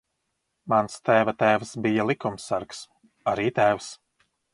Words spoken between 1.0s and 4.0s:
tēva tēvs bija likumsargs. Arī tēvs.